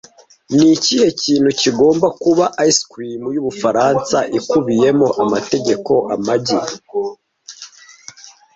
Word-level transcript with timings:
Ni 0.55 0.65
ikihe 0.75 1.07
kintu 1.21 1.49
kigomba 1.61 2.05
kuba 2.21 2.45
ice 2.69 2.81
cream 2.91 3.21
yubufaransa 3.35 4.17
ikubiyemo 4.37 5.07
amategeko 5.23 5.91
Amagi 6.15 6.59